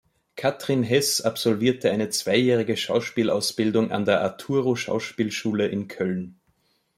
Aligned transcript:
Katrin 0.35 0.81
Heß 0.81 1.21
absolvierte 1.21 1.91
eine 1.91 2.09
zweijährige 2.09 2.75
Schauspielausbildung 2.75 3.91
an 3.91 4.03
der 4.03 4.21
Arturo 4.21 4.75
Schauspielschule 4.75 5.67
in 5.67 5.87
Köln. 5.87 6.39